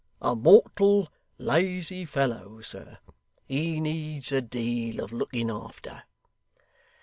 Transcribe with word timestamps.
A 0.19 0.35
mortal 0.35 1.09
lazy 1.37 2.05
fellow, 2.05 2.59
sir; 2.61 2.97
he 3.45 3.79
needs 3.79 4.31
a 4.31 4.41
deal 4.41 4.99
of 4.99 5.13
looking 5.13 5.51
after. 5.51 6.05